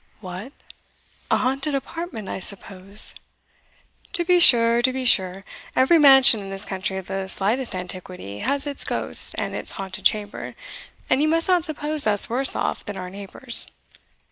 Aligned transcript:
"What! 0.19 0.53
a 1.29 1.37
haunted 1.37 1.75
apartment, 1.75 2.27
I 2.27 2.39
suppose?" 2.39 3.13
"To 4.13 4.25
be 4.25 4.39
sure, 4.39 4.81
to 4.81 4.91
be 4.91 5.05
sure 5.05 5.45
every 5.75 5.99
mansion 5.99 6.39
in 6.39 6.49
this 6.49 6.65
country 6.65 6.97
of 6.97 7.05
the 7.05 7.27
slightest 7.27 7.75
antiquity 7.75 8.39
has 8.39 8.65
its 8.65 8.83
ghosts 8.83 9.35
and 9.35 9.55
its 9.55 9.73
haunted 9.73 10.03
chamber, 10.05 10.55
and 11.07 11.21
you 11.21 11.27
must 11.27 11.47
not 11.47 11.65
suppose 11.65 12.07
us 12.07 12.27
worse 12.31 12.55
off 12.55 12.83
than 12.83 12.97
our 12.97 13.11
neighbours. 13.11 13.67